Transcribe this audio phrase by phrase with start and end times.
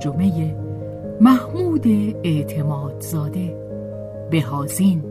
[0.00, 0.56] ترجمه
[1.20, 1.86] محمود
[2.24, 3.56] اعتمادزاده
[4.30, 5.02] بهازین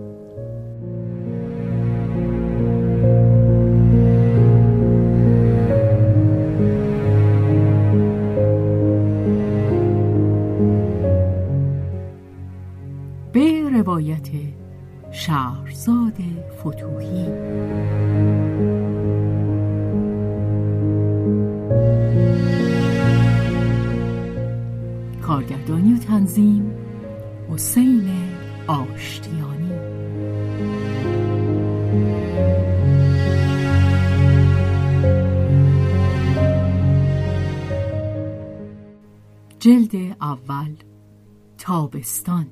[13.33, 14.27] به روایت
[15.11, 16.13] شهرزاد
[16.59, 17.25] فتوحی.
[25.69, 26.71] کارگردانی و تنظیم
[27.49, 28.09] حسین
[28.67, 29.69] آشتیانی.
[39.59, 40.75] جلد اول
[41.57, 42.47] تابستان.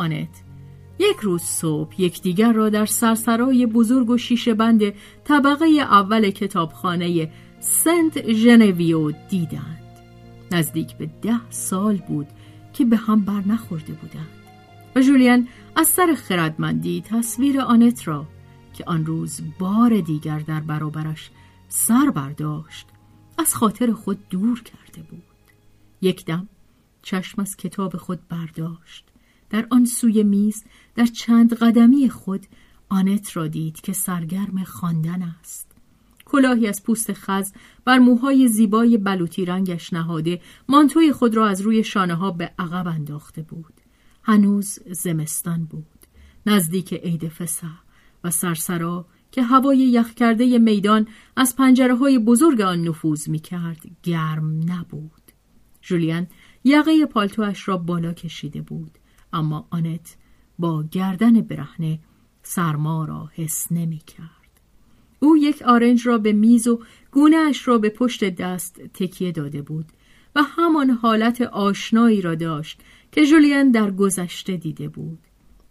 [0.00, 0.42] آنت.
[0.98, 4.82] یک روز صبح یکدیگر را در سرسرای بزرگ و شیشه بند
[5.24, 9.80] طبقه اول کتابخانه سنت ژنویو دیدند.
[10.52, 12.26] نزدیک به ده سال بود
[12.72, 14.28] که به هم بر نخورده بودند.
[14.96, 18.26] و جولین از سر خردمندی تصویر آنت را
[18.72, 21.30] که آن روز بار دیگر در برابرش
[21.68, 22.86] سر برداشت
[23.38, 25.22] از خاطر خود دور کرده بود.
[26.02, 26.48] یک دم
[27.02, 29.09] چشم از کتاب خود برداشت.
[29.50, 32.46] در آن سوی میز در چند قدمی خود
[32.88, 35.70] آنت را دید که سرگرم خواندن است.
[36.24, 37.52] کلاهی از پوست خز
[37.84, 42.86] بر موهای زیبای بلوطی رنگش نهاده مانتوی خود را از روی شانه ها به عقب
[42.86, 43.74] انداخته بود.
[44.22, 45.86] هنوز زمستان بود
[46.46, 47.78] نزدیک عید فسح
[48.24, 53.82] و سرسرا که هوای یخ کرده میدان از پنجره های بزرگ آن نفوذ می کرد
[54.02, 55.22] گرم نبود.
[55.82, 56.26] جولیان
[56.64, 58.98] یقه پالتوش را بالا کشیده بود.
[59.32, 60.16] اما آنت
[60.58, 61.98] با گردن برهنه
[62.42, 64.60] سرما را حس نمی کرد.
[65.20, 66.80] او یک آرنج را به میز و
[67.10, 69.86] گونه اش را به پشت دست تکیه داده بود
[70.36, 72.80] و همان حالت آشنایی را داشت
[73.12, 75.18] که جولین در گذشته دیده بود.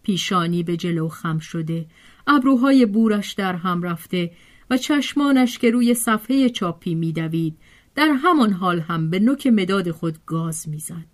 [0.02, 1.86] پیشانی به جلو خم شده،
[2.26, 4.32] ابروهای بورش در هم رفته
[4.70, 7.56] و چشمانش که روی صفحه چاپی میدوید
[7.94, 11.06] در همان حال هم به نوک مداد خود گاز می‌زد.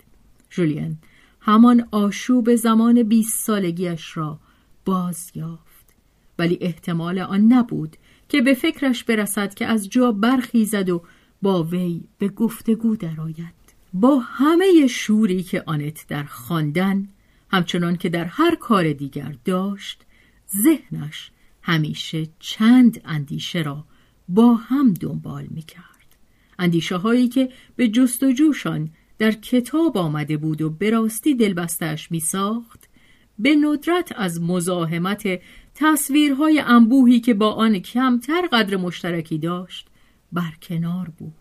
[0.50, 0.98] جولین
[1.46, 4.38] همان آشوب زمان بیست سالگیش را
[4.84, 5.94] باز یافت
[6.38, 7.96] ولی احتمال آن نبود
[8.28, 11.02] که به فکرش برسد که از جا برخیزد و
[11.42, 13.54] با وی به گفتگو درآید
[13.92, 17.08] با همه شوری که آنت در خواندن
[17.50, 20.02] همچنان که در هر کار دیگر داشت
[20.62, 21.30] ذهنش
[21.62, 23.84] همیشه چند اندیشه را
[24.28, 26.16] با هم دنبال می کرد.
[26.58, 32.88] اندیشه هایی که به جستجوشان در کتاب آمده بود و به راستی دلبستش می ساخت
[33.38, 35.40] به ندرت از مزاحمت
[35.74, 39.88] تصویرهای انبوهی که با آن کمتر قدر مشترکی داشت
[40.32, 41.32] برکنار بود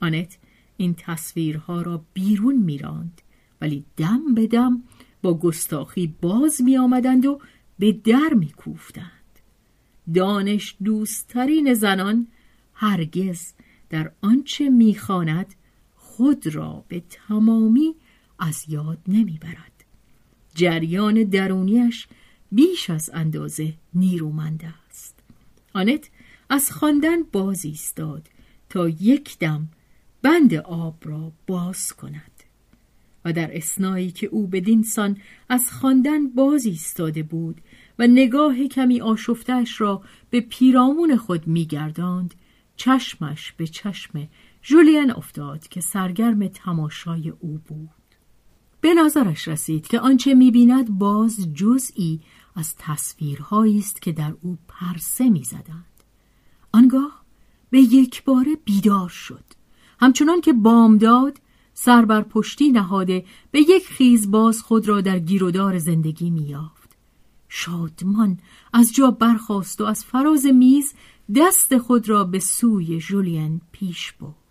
[0.00, 0.38] آنت
[0.76, 3.20] این تصویرها را بیرون میراند
[3.60, 4.82] ولی دم به دم
[5.22, 7.40] با گستاخی باز می آمدند و
[7.78, 9.10] به در می کوفتند.
[10.14, 12.26] دانش دوستترین زنان
[12.74, 13.52] هرگز
[13.90, 15.54] در آنچه می‌خواند
[16.16, 17.94] خود را به تمامی
[18.38, 19.84] از یاد نمی‌برد.
[20.54, 22.06] جریان درونیش
[22.52, 25.18] بیش از اندازه نیرومند است.
[25.72, 26.10] آنت
[26.50, 28.28] از خواندن باز ایستاد
[28.68, 29.68] تا یک دم
[30.22, 32.42] بند آب را باز کند
[33.24, 35.16] و در اسنایی که او به دینسان
[35.48, 37.60] از خواندن باز ایستاده بود
[37.98, 42.34] و نگاه کمی آشفتش را به پیرامون خود میگرداند
[42.76, 44.28] چشمش به چشم
[44.66, 47.90] جولین افتاد که سرگرم تماشای او بود.
[48.80, 52.20] به نظرش رسید که آنچه می‌بیند باز جزئی
[52.54, 56.04] از تصویرهایی است که در او پرسه می‌زدند.
[56.72, 57.24] آنگاه
[57.70, 59.44] به یک بار بیدار شد.
[60.00, 61.40] همچنان که بامداد
[61.74, 66.96] سر بر پشتی نهاده به یک خیز باز خود را در گیرودار زندگی میافت
[67.48, 68.38] شادمان
[68.72, 70.94] از جا برخاست و از فراز میز
[71.36, 74.43] دست خود را به سوی جولین پیش برد.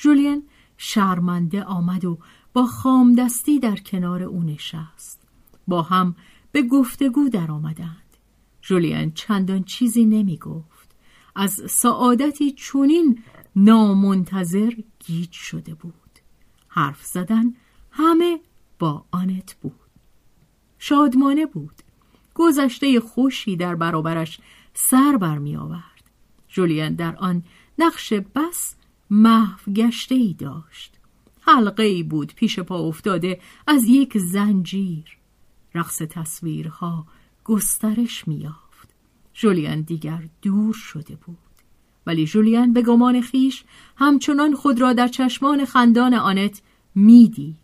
[0.00, 0.42] جولین
[0.76, 2.18] شرمنده آمد و
[2.52, 5.22] با خام دستی در کنار او نشست.
[5.68, 6.16] با هم
[6.52, 8.16] به گفتگو در آمدند.
[8.62, 10.94] جولین چندان چیزی نمی گفت.
[11.34, 13.22] از سعادتی چونین
[13.56, 16.18] نامنتظر گیج شده بود.
[16.68, 17.54] حرف زدن
[17.90, 18.40] همه
[18.78, 19.72] با آنت بود.
[20.78, 21.74] شادمانه بود.
[22.34, 24.40] گذشته خوشی در برابرش
[24.74, 26.10] سر برمی آورد.
[26.48, 27.42] جولین در آن
[27.78, 28.77] نقش بس
[29.10, 30.94] محو گشته ای داشت.
[31.40, 35.18] حلقه ای بود پیش پا افتاده از یک زنجیر.
[35.74, 37.06] رقص تصویرها
[37.44, 38.88] گسترش میافت
[39.34, 41.38] جولین دیگر دور شده بود.
[42.06, 43.64] ولی جولین به گمان خیش
[43.96, 46.62] همچنان خود را در چشمان خندان آنت
[46.94, 47.56] می‌دید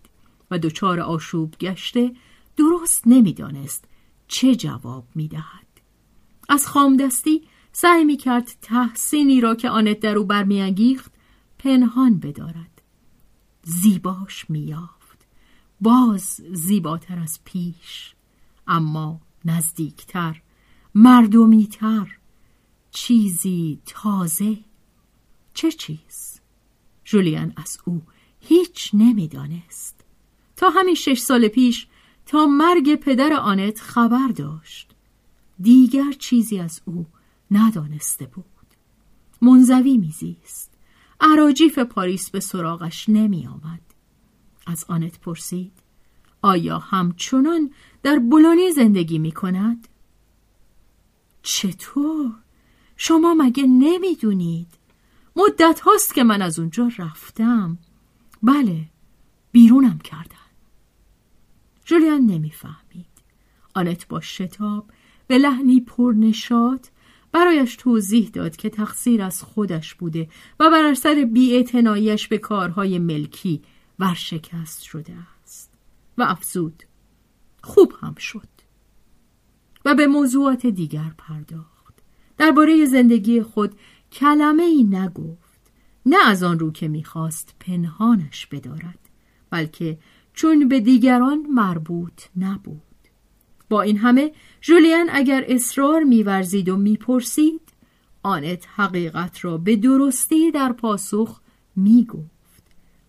[0.51, 2.13] و دچار آشوب گشته
[2.57, 3.85] درست نمی‌دانست
[4.29, 5.67] چه جواب می‌دهد.
[6.49, 7.43] از خامدستی
[7.73, 11.14] سعی می‌کرد تحسینی را که آنت در او برمیانگیخت
[11.65, 12.83] پنهان بدارد.
[13.63, 15.27] زیباش میافت
[15.81, 18.15] باز زیباتر از پیش.
[18.67, 20.43] اما نزدیکتر
[20.95, 22.19] مردمیتر.
[22.91, 24.59] چیزی تازه.
[25.55, 26.41] چه چیز؟
[27.05, 28.03] جولیان از او
[28.41, 30.05] هیچ نمی‌دانست.
[30.57, 31.87] تا همین شش سال پیش
[32.27, 34.91] تا مرگ پدر آنت خبر داشت.
[35.61, 37.07] دیگر چیزی از او
[37.51, 38.45] ندانسته بود.
[39.43, 40.74] منزوی میزیست.
[41.21, 43.81] عراجیف پاریس به سراغش نمی آمد.
[44.67, 45.73] از آنت پرسید
[46.43, 47.71] آیا همچنان
[48.03, 49.89] در بولونی زندگی می کند؟
[51.43, 52.33] چطور؟
[52.97, 54.69] شما مگه نمی‌دونید؟
[55.37, 57.79] مدت هاست که من از اونجا رفتم
[58.43, 58.85] بله
[59.53, 60.35] بیرونم کردن
[61.85, 63.07] جولیان نمی‌فهمید
[63.75, 64.91] آنت با شتاب
[65.27, 66.91] به لحنی پرنشاد
[67.35, 70.29] برایش توضیح داد که تقصیر از خودش بوده
[70.61, 73.63] و بر اثر بیاعتناییش به کارهای ملکی
[73.99, 75.75] ورشکست شده است.
[76.19, 76.83] و افزود
[77.63, 78.49] خوب هم شد.
[79.85, 81.95] و به موضوعات دیگر پرداخت.
[82.37, 83.75] درباره زندگی خود
[84.13, 85.73] کلمه ای نگفت.
[86.07, 88.99] نه از آن رو که می‌خواست پنهانش بدارد
[89.51, 89.99] بلکه
[90.33, 92.94] چون به دیگران مربوط نبود.
[93.75, 97.61] با این همه جولین اگر اصرار میورزید و می‌پرسید
[98.23, 101.41] آنت حقیقت را به درستی در پاسخ
[101.77, 102.63] می‌گفت.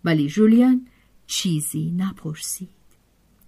[0.04, 0.88] ولی جولین
[1.28, 2.70] چیزی نپرسید.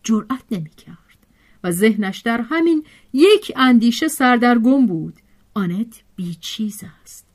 [0.04, 1.18] جرأت نمی‌کرد
[1.64, 5.14] و ذهنش در همین یک اندیشه سردرگم بود.
[5.54, 7.25] آنت بیچیز است.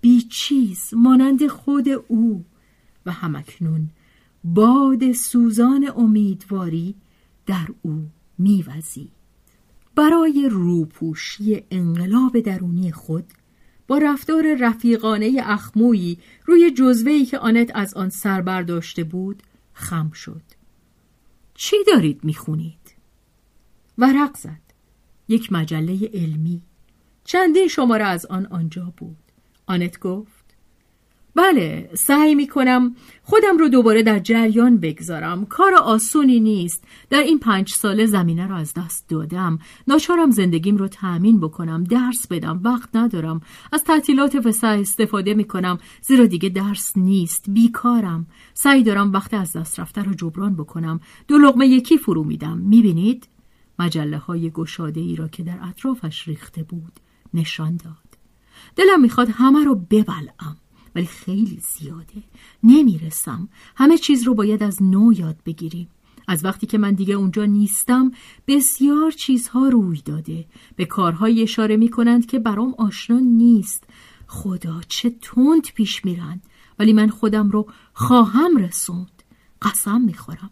[0.00, 2.44] بیچیز مانند خود او.
[3.06, 3.88] و همکنون
[4.44, 6.94] باد سوزان امیدواری
[7.46, 8.06] در او
[8.38, 9.15] میوزید.
[9.96, 13.24] برای روپوشی انقلاب درونی خود
[13.88, 20.42] با رفتار رفیقانه اخمویی روی جزوهی که آنت از آن سر برداشته بود خم شد.
[21.54, 22.94] چی دارید می‌خونید؟
[23.98, 24.60] ورق زد.
[25.28, 26.62] یک مجله علمی.
[27.24, 29.16] چندین شماره از آن آنجا بود.
[29.66, 30.45] آنت گفت
[31.36, 35.46] بله سعی می کنم خودم رو دوباره در جریان بگذارم.
[35.46, 36.84] کار آسونی نیست.
[37.10, 39.58] در این پنج ساله زمینه را از دست دادم.
[39.88, 43.40] ناچارم زندگیم رو تأمین بکنم درس بدم وقت ندارم.
[43.72, 47.44] از تعطیلات وسع استفاده می کنم زیرا دیگه درس نیست.
[47.50, 48.26] بیکارم.
[48.54, 51.00] سعی دارم وقت از دست رفته رو جبران بکنم.
[51.28, 52.58] دو لغمه یکی فرو میدم.
[52.58, 53.28] می‌بینید؟
[53.78, 56.92] مجله های گشاده ای را که در اطرافش ریخته بود
[57.34, 58.18] نشان داد.
[58.76, 60.56] دلم می‌خواد همه رو ببلعم.
[60.96, 62.22] ولی خیلی زیاده.
[62.62, 63.48] نمی‌رسم.
[63.76, 65.88] همه چیز رو باید از نو یاد بگیریم.
[66.28, 68.10] از وقتی که من دیگه اونجا نیستم
[68.46, 70.46] بسیار چیزها روی داده.
[70.76, 73.84] به کارهای اشاره می کنند که برام آشنا نیست.
[74.26, 76.42] خدا چه تند پیش میرند.
[76.78, 79.22] ولی من خودم رو خواهم رسوند.
[79.62, 80.50] قسم می‌خورم.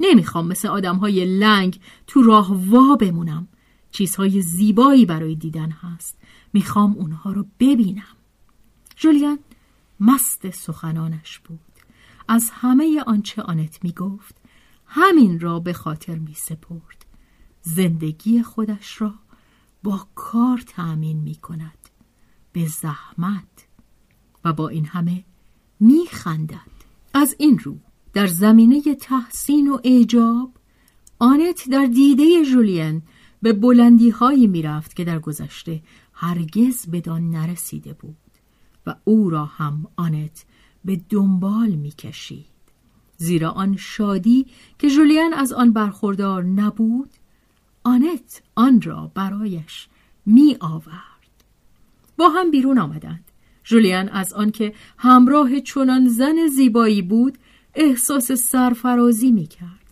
[0.00, 3.48] نمی‌خوام مثل آدم های لنگ تو راه وا بمونم.
[3.90, 6.18] چیزهای زیبایی برای دیدن هست.
[6.52, 8.16] می‌خوام اونها رو ببینم.
[8.96, 9.38] جولیان
[10.02, 11.60] مست سخنانش بود.
[12.28, 14.36] از همه آنچه آنت می‌گفت
[14.86, 17.06] همین را به خاطر می سپرد
[17.62, 19.14] زندگی خودش را
[19.82, 21.78] با کار تأمین می کند
[22.52, 23.66] به زحمت
[24.44, 25.24] و با این همه
[25.80, 26.72] می خندد
[27.14, 27.76] از این رو
[28.12, 30.50] در زمینه تحسین و اعجاب
[31.18, 33.02] آنت در دیده جولین
[33.42, 35.82] به بلندی هایی می رفت که در گذشته
[36.12, 38.16] هرگز بدان نرسیده بود.
[38.86, 40.44] و او را هم آنت
[40.84, 42.46] به دنبال می کشید.
[43.16, 44.46] زیرا آن شادی
[44.78, 47.10] که جولیان از آن برخوردار نبود
[47.84, 49.88] آنت آن را برایش
[50.26, 51.12] می آورد
[52.16, 53.24] با هم بیرون آمدند.
[53.64, 57.38] جولیان از آنکه همراه چنان زن زیبایی بود
[57.74, 59.82] احساس سرفرازی می کرد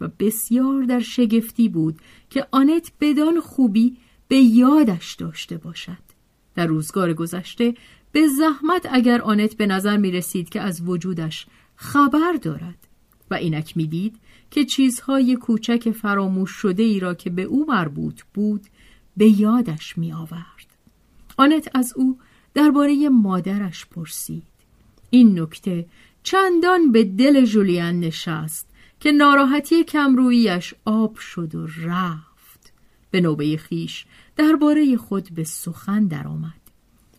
[0.00, 1.98] و بسیار در شگفتی بود
[2.30, 3.96] که آنت بدان خوبی
[4.28, 6.06] به یادش داشته باشد.
[6.54, 7.74] در روزگار گذشته
[8.16, 12.88] به زحمت اگر آنت به نظر می رسید که از وجودش خبر دارد
[13.30, 14.16] و اینک می‌دید
[14.50, 18.66] که چیزهای کوچک فراموش شده ای را که به او مربوط بود
[19.16, 20.66] به یادش می آورد.
[21.36, 22.18] آنت از او
[22.54, 24.42] درباره مادرش پرسید.
[25.10, 25.86] این نکته
[26.22, 28.68] چندان به دل جولیان نشست
[29.00, 32.72] که ناراحتی کمرویش آب شد و رفت.
[33.10, 34.06] به نوبه خیش
[34.36, 36.60] درباره خود به سخن درآمد.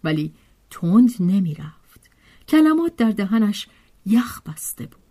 [0.03, 0.33] ولی
[0.69, 2.09] تند نمی رفت.
[2.47, 3.67] کلمات در دهنش
[4.05, 5.07] یخ بسته بود.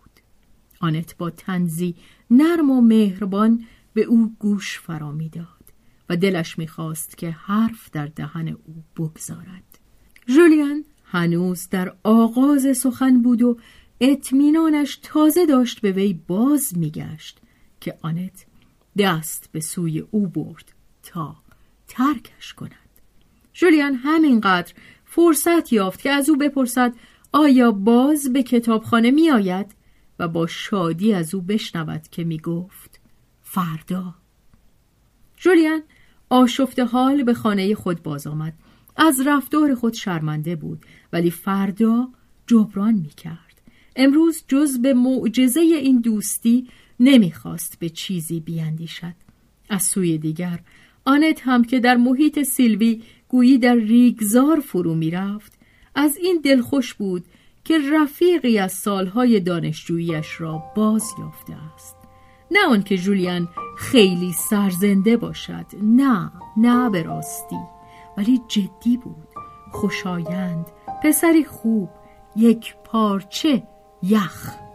[0.79, 1.95] آنت با تنزی
[2.31, 5.47] نرم و مهربان به او گوش فرا می‌داد
[6.09, 9.79] و دلش می‌خواست که حرف در دهن او بگذارد
[10.27, 13.57] جولیان هنوز در آغاز سخن بود و
[14.01, 17.39] اطمینانش تازه داشت به وی باز میگشت
[17.81, 18.45] که آنت
[18.97, 20.73] دست به سوی او برد
[21.03, 21.35] تا
[21.87, 22.71] ترکش کند
[23.53, 24.73] جولیان همینقدر
[25.17, 26.93] فرصت یافت که از او بپرسد
[27.31, 29.75] آیا باز به کتابخانه می آید؟
[30.19, 32.99] و با شادی از او بشنود که می گفت
[33.41, 34.15] فردا.
[35.37, 35.81] جولیان
[36.29, 38.53] آشفت حال به خانه خود باز آمد.
[38.97, 42.09] از رفتار خود شرمنده بود ولی فردا
[42.47, 43.61] جبران می کرد.
[43.95, 46.67] امروز جز به معجزه این دوستی
[46.99, 49.13] نمی‌خواست به چیزی بیاندیشد
[49.69, 50.59] از سوی دیگر
[51.05, 55.53] آنت هم که در محیط سیلوی گویی در ریگزار فرو می‌رفت.
[55.95, 57.25] از این دلخوش بود
[57.63, 61.95] که رفیقی از سالهای دانشجوییش را باز یافته است.
[62.51, 67.59] نه آنکه جولیان خیلی سرزنده باشد نه نه به راستی
[68.17, 69.27] ولی جدی بود.
[69.71, 70.65] خوشایند
[71.03, 71.89] پسری خوب
[72.35, 73.63] یک پارچه
[74.03, 74.66] یخ.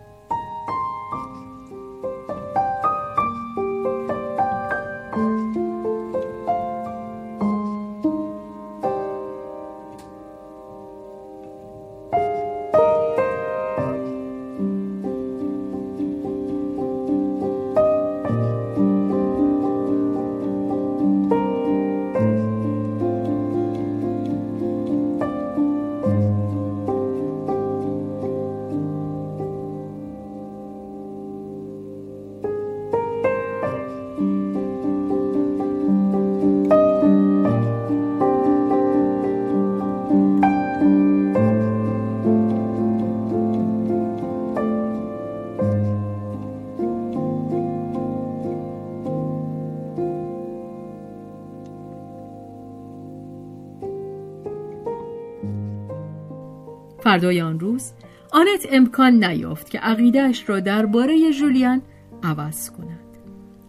[57.13, 57.93] فردای آن روز
[58.33, 61.83] آنت امکان نیافت که عقیدهش را درباره جولیان
[62.23, 63.19] عوض کند.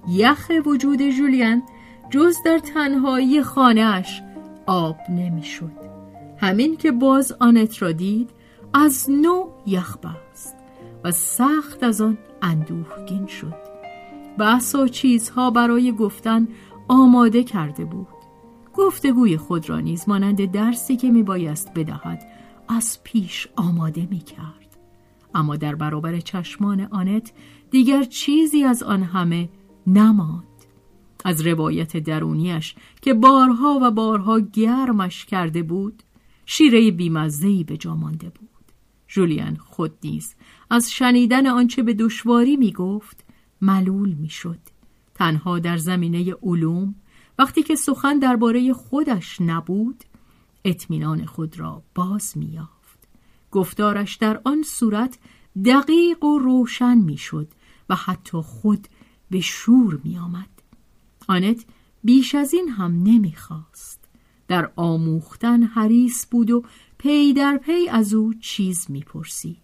[0.07, 1.63] یخ وجود جولیان
[2.09, 4.21] جز در تنهایی خانهاش
[4.65, 5.71] آب نمی‌شد.
[6.38, 8.29] همین که باز آنت را دید
[8.73, 10.55] از نو یخ بست
[11.03, 13.55] و سخت از آن اندوهگین شد.
[14.38, 16.47] بحث و چیزها برای گفتن
[16.88, 18.07] آماده کرده بود.
[18.73, 22.33] گفتگوی خود را نیز مانند درسی که می بایست بدهد
[22.74, 24.77] از پیش آماده می کرد.
[25.36, 27.32] اما در برابر چشمان آنت
[27.72, 29.50] دیگر چیزی از آن همه
[29.88, 30.44] نماند.
[31.25, 36.03] از روایت درونیش که بارها و بارها گرمش کرده بود
[36.46, 38.50] شیره بیمزهی به جا مانده بود.
[39.08, 40.36] جولیان خود نیز
[40.70, 43.25] از شنیدن آنچه به دشواری می گفت
[43.62, 44.60] ملول می شد.
[45.15, 46.96] تنها در زمینه علوم
[47.39, 50.03] وقتی که سخن درباره خودش نبود
[50.65, 53.00] اطمینان خود را باز میافت
[53.51, 55.17] گفتارش در آن صورت
[55.65, 57.48] دقیق و روشن می‌شد
[57.89, 58.88] و حتی خود
[59.29, 60.50] به شور میآمد.
[61.27, 61.65] آنت
[62.03, 64.00] بیش از این هم نمی‌خواست.
[64.48, 66.63] در آموختن حریص بود و
[66.98, 69.58] پی در پی از او چیز می‌پرسید.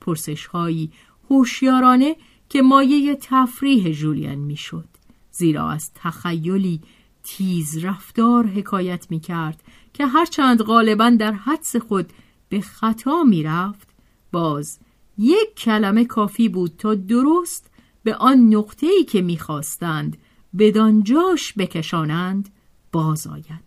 [0.00, 0.92] پرسش هایی
[1.30, 2.16] هوشیارانه
[2.48, 4.88] که مایه تفریح جولیان می‌شد
[5.30, 6.80] زیرا از تخیلی
[7.22, 9.62] تیز رفتار حکایت می کرد
[9.96, 12.12] که هرچند غالبا در حدس خود
[12.48, 13.88] به خطا می رفت
[14.32, 14.78] باز
[15.18, 17.70] یک کلمه کافی بود تا درست
[18.02, 20.16] به آن نقطه ای که می‌خواستند
[20.58, 22.48] بدانجاش بکشانند
[22.92, 23.66] باز آید.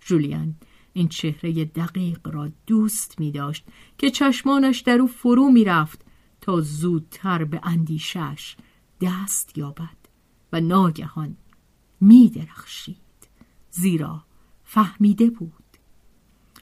[0.00, 0.54] جولیان
[0.92, 3.64] این چهره دقیق را دوست می داشت
[3.98, 6.04] که چشمانش در او فرو می رفت
[6.40, 8.56] تا زودتر به اندیشش
[9.00, 9.96] دست یابد
[10.52, 11.36] و ناگهان
[12.00, 12.96] می درخشید
[13.70, 14.24] زیرا
[14.64, 15.52] فهمیده بود.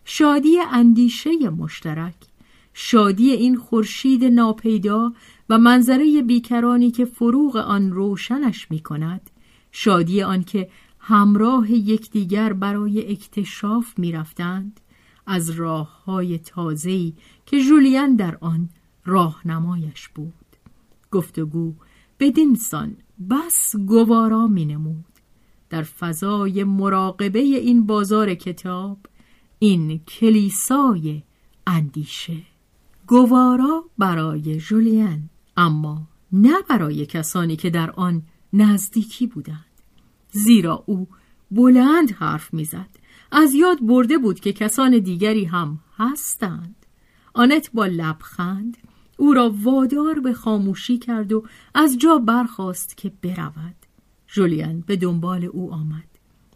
[0.04, 2.14] شادی اندیشه مشترک
[2.74, 5.12] شادی این خورشید ناپیدا
[5.48, 9.30] و منظره بیکرانی که فروغ آن روشنش می کند
[9.72, 10.68] شادی آنکه
[10.98, 14.80] همراه یکدیگر برای اکتشاف می رفتند
[15.26, 17.14] از راه های تازه‌ای
[17.46, 18.68] که جولیان در آن
[19.04, 20.34] راهنمایش بود.
[21.10, 21.74] گفتگو
[22.20, 22.96] بدینسان
[23.30, 25.11] بس گوارا می نمود
[25.72, 28.98] در فضای مراقبه این بازار کتاب
[29.58, 31.22] این کلیسای
[31.66, 32.36] اندیشه.
[33.06, 36.02] گوارا برای جولیان اما
[36.32, 39.64] نه برای کسانی که در آن نزدیکی بودند.
[40.30, 41.08] زیرا او
[41.50, 42.90] بلند حرف می‌زد.
[43.30, 46.86] از یاد برده بود که کسان دیگری هم هستند.
[47.34, 48.76] آنت با لبخند
[49.16, 53.91] او را وادار به خاموشی کرد و از جا برخواست که برود.
[54.32, 56.08] جولیان به دنبال او آمد.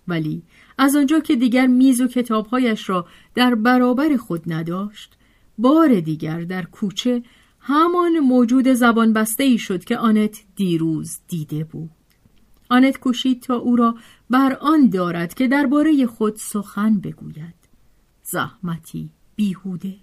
[0.08, 0.42] ولی
[0.78, 5.16] از آنجا که دیگر میز و کتابهایش را در برابر خود نداشت
[5.58, 7.22] بار دیگر در کوچه
[7.60, 11.90] همان موجود زبان بسته ای شد که آنت دیروز دیده بود.
[12.68, 13.94] آنت کوشید تا او را
[14.30, 17.54] بر آن دارد که درباره خود سخن بگوید.
[18.22, 19.94] زحمتی بیهوده.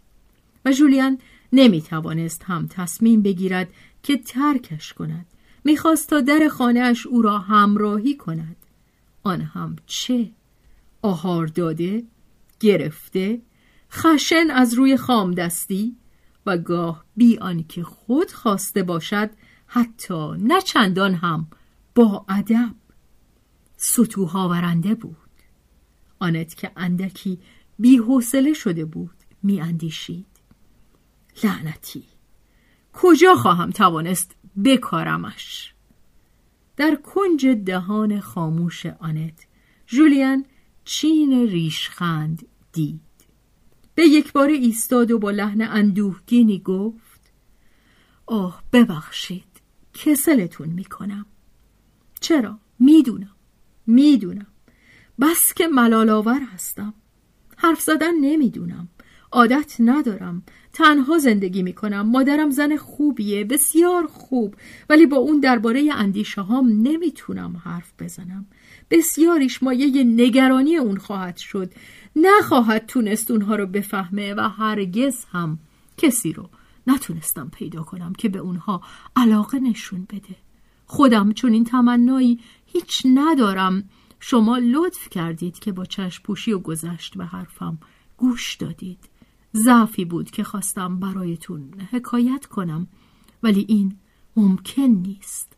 [0.66, 1.18] و جولیان
[1.54, 3.70] نمی توانست هم تصمیم بگیرد
[4.04, 5.26] که ترکش کند.
[5.64, 8.56] می‌خواست تا در خانهاش او را همراهی کند.
[9.24, 10.32] آن هم چه؟
[11.02, 12.04] آهار داده
[12.60, 13.42] گرفته
[13.92, 15.96] خشن از روی خام دستی
[16.46, 19.30] و گاه بی آنکه خود خواسته باشد
[19.68, 21.48] حتی نه چندان هم
[21.96, 22.76] با ادب.
[23.78, 25.18] سطوها ورنده بود.
[26.20, 27.40] آنت که اندکی
[27.98, 30.26] حوصله شده بود می اندیشید
[31.44, 32.13] لعنتی.
[32.94, 34.36] کجا خواهم توانست
[34.66, 35.74] بکارمش؟
[36.78, 39.48] در کنج دهان خاموش آنت
[39.88, 40.46] جولیان
[40.84, 43.02] چین ریشخند دید.
[43.96, 47.32] به یک بار ایستاد و با لحن اندوهگینی گفت
[48.26, 49.62] آه ببخشید
[49.94, 51.26] کسلتون می‌کنم.
[52.20, 53.36] چرا؟ می‌دونم
[53.88, 54.48] می‌دونم.
[55.20, 56.94] بس که ملالاور هستم.
[57.58, 58.88] حرف زدن نمی‌دونم.
[59.34, 60.44] عادت ندارم.
[60.74, 62.02] تنها زندگی می‌کنم.
[62.02, 64.56] مادرم زن خوبیه بسیار خوب.
[64.90, 68.46] ولی با اون درباره اندیشه هام نمی‌تونم حرف بزنم.
[68.92, 71.74] بسیاریش مایه نگرانی اون خواهد شد.
[72.16, 75.60] نخواهد تونست اونها رو بفهمه و هرگز هم
[75.98, 76.50] کسی رو
[76.88, 78.82] نتونستم پیدا کنم که به اونها
[79.16, 80.36] علاقه نشون بده.
[80.86, 83.90] خودم چون این تمنایی هیچ ندارم.
[84.20, 87.78] شما لطف کردید که با چشم پوشی و گذشت به حرفم
[88.18, 89.00] گوش دادید.
[89.56, 92.88] ضعفی بود که خواستم برایتون حکایت کنم
[93.44, 93.96] ولی این
[94.36, 95.54] ممکن نیست.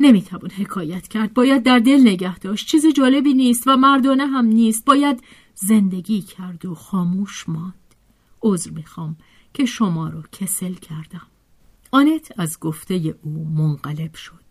[0.00, 1.34] نمی‌توان حکایت کرد.
[1.34, 2.68] باید در دل نگه داشت.
[2.68, 4.84] چیز جالبی نیست و مردانه هم نیست.
[4.84, 5.22] باید
[5.54, 7.74] زندگی کرد و خاموش ماند.
[8.42, 9.16] عذر می‌خوام
[9.54, 11.26] که شما رو کسل کردم.
[11.90, 14.42] آنت از گفته او منقلب شد.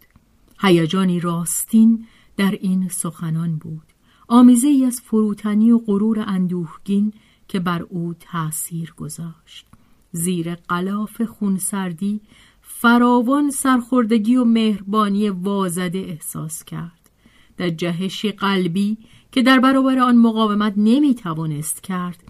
[0.62, 3.84] هیجانی راستین در این سخنان بود.
[4.28, 7.14] آمیزه ای از فروتنی و غرور اندوهگین
[7.52, 9.66] که بر او تأثیر گذاشت.
[10.12, 12.22] زیر قلاف خونسردی
[12.62, 17.10] فراوان سرخوردگی و مهربانی وازده احساس کرد.
[17.58, 18.98] در جهشی قلبی
[19.32, 22.24] که در برابر آن مقاومت نمی توانست کرد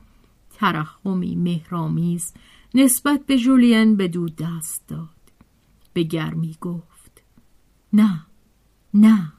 [0.53, 2.33] ترحمی مهرامیز
[2.73, 5.09] نسبت به جولین به دو دست داد.
[5.93, 7.23] به گرمی گفت
[7.93, 8.25] نه
[8.93, 9.33] نه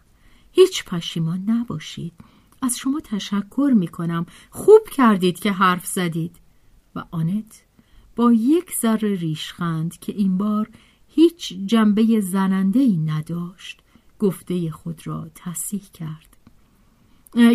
[0.53, 2.13] هیچ پشیمان نباشید.
[2.63, 6.37] از شما تشکر می کنم خوب کردید که حرف زدید.
[6.95, 7.65] و آنت
[8.17, 10.71] با یک ذره ریشخند که این بار
[11.09, 13.81] هیچ جنبه زننده ای نداشت
[14.19, 16.33] گفته خود را تصیح کرد.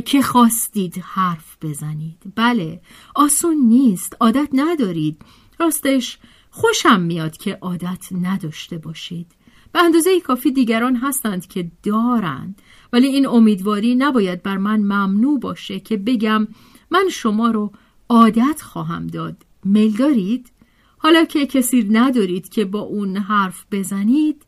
[0.06, 2.34] که خواستید حرف بزنید.
[2.36, 2.82] بله
[3.16, 5.22] آسون نیست عادت ندارید.
[5.60, 6.18] راستش
[6.50, 9.32] خوشم میاد که عادت نداشته باشید.
[9.78, 12.62] به اندازه کافی دیگران هستند که دارند.
[12.94, 16.48] ولی این امیدواری نباید بر من ممنوع باشه که بگم
[16.92, 17.72] من شما رو
[18.10, 19.46] عادت خواهم داد.
[19.64, 20.52] میل دارید؟
[20.98, 24.46] حالا که کسی ندارید که با اون حرف بزنید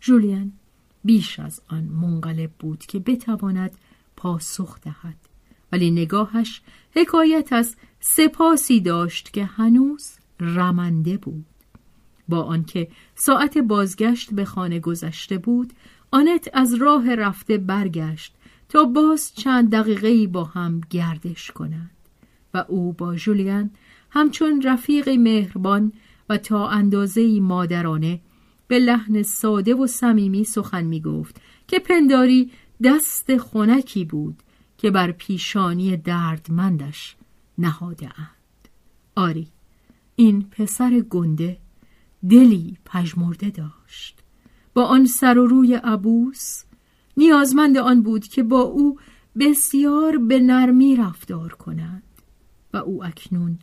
[0.00, 0.52] جولیان
[1.04, 3.76] بیش از آن منقلب بود که بتواند
[4.16, 5.16] پاسخ دهد.
[5.72, 10.10] ولی نگاهش حکایت از سپاسی داشت که هنوز
[10.40, 11.51] رمنده بود.
[12.28, 15.72] با آنکه ساعت بازگشت به خانه گذشته بود
[16.10, 18.34] آنت از راه رفته برگشت
[18.68, 21.90] تا باز چند دقیقه با هم گردش کنند
[22.54, 23.70] و او با جولیان
[24.10, 25.90] همچون رفیق مهربان و
[26.32, 28.20] و تا اندازه مادرانه
[28.68, 32.50] به لحن ساده و صمیمی سخن می گفت که پنداری
[32.84, 34.42] دست خونکی بود
[34.78, 37.16] که بر پیشانی دردمندش
[37.58, 38.68] نهاده اند.
[39.16, 39.48] آری
[40.16, 41.58] این پسر گنده
[42.30, 44.18] دلی پژمرده داشت.
[44.74, 46.62] با آن سر و روی عبوس
[47.16, 48.98] نیازمند آن بود که با او
[49.38, 52.02] بسیار به نرمی رفتار کنند
[52.72, 53.58] و او اکنون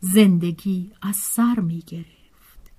[0.00, 2.72] زندگی از سر می گرفت.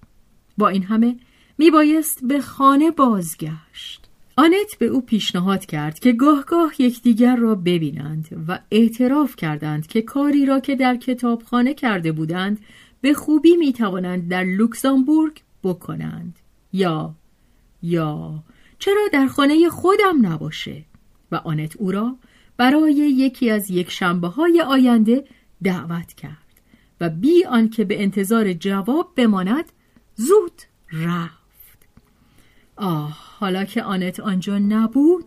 [0.57, 1.15] با این همه
[1.57, 4.09] می بایست به خانه بازگشت.
[4.35, 10.01] آنت به او پیشنهاد کرد که گاه گاه یکدیگر را ببینند و اعتراف کردند که
[10.01, 12.59] کاری را که در کتابخانه کرده بودند
[13.03, 16.39] به خوبی می توانند در لوکزامبورگ بکنند.
[16.73, 17.15] یا
[17.81, 18.43] یا
[18.79, 20.85] چرا در خانه خودم نباشه؟
[21.31, 22.15] و آنت او را
[22.57, 25.25] برای یکی از یک شنبه های آینده
[25.63, 26.61] دعوت کرد
[27.01, 29.65] و بی آنکه به انتظار جواب بماند
[30.15, 30.61] زود
[30.91, 31.87] رفت.
[32.75, 35.25] آه حالا که آنت آنجا نبود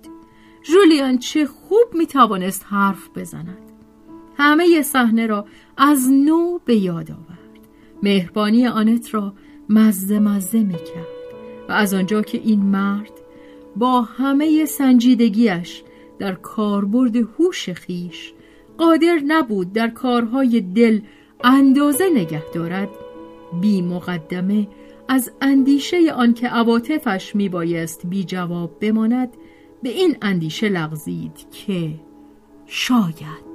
[0.62, 3.59] جولیان چه خوب می توانست حرف بزند.
[4.37, 7.36] همه صحنه را از نو به یاد آورد.
[8.03, 9.35] مهربانی آنت را
[9.69, 11.17] مزه مزه می کرد
[11.69, 13.13] و از آنجا که این مرد
[13.77, 15.83] با همه سنجیدگیش
[16.19, 18.33] در کاربرد هوش خیش
[18.79, 21.01] قادر نبود در کارهای دل
[21.45, 22.89] اندازه نگه دارد
[23.61, 24.69] بی مقدمه
[25.09, 29.29] از اندیشه آنکه عواطفش میبایست بی جواب بماند
[29.83, 31.91] به این اندیشه لغزید که
[32.67, 33.46] شاید